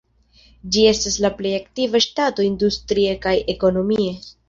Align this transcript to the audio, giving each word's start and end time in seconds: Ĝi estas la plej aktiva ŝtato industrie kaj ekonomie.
Ĝi 0.75 0.85
estas 0.91 1.17
la 1.27 1.31
plej 1.43 1.53
aktiva 1.59 2.03
ŝtato 2.07 2.49
industrie 2.49 3.17
kaj 3.27 3.39
ekonomie. 3.59 4.13